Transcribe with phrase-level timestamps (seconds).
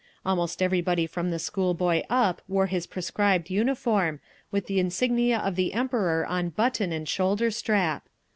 [0.25, 5.55] Almost everybody from the school boy up wore his prescribed uniform, with the insignia of
[5.55, 8.07] the Emperor on button and shoulder strap.